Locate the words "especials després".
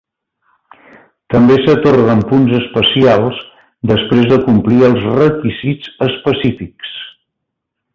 2.61-4.27